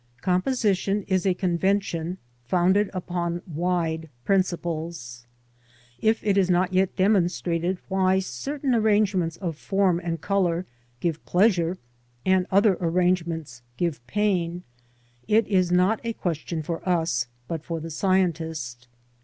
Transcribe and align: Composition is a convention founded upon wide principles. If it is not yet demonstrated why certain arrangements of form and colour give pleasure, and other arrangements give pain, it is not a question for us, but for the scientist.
Composition 0.21 1.03
is 1.07 1.27
a 1.27 1.35
convention 1.35 2.17
founded 2.45 2.89
upon 2.91 3.43
wide 3.45 4.09
principles. 4.25 5.27
If 5.99 6.25
it 6.25 6.39
is 6.39 6.49
not 6.49 6.73
yet 6.73 6.95
demonstrated 6.95 7.77
why 7.87 8.17
certain 8.17 8.73
arrangements 8.73 9.37
of 9.37 9.55
form 9.55 10.01
and 10.03 10.19
colour 10.19 10.65
give 11.01 11.23
pleasure, 11.27 11.77
and 12.25 12.47
other 12.49 12.77
arrangements 12.81 13.61
give 13.77 14.01
pain, 14.07 14.63
it 15.27 15.45
is 15.45 15.71
not 15.71 15.99
a 16.03 16.13
question 16.13 16.63
for 16.63 16.81
us, 16.89 17.27
but 17.47 17.63
for 17.63 17.79
the 17.79 17.91
scientist. 17.91 18.87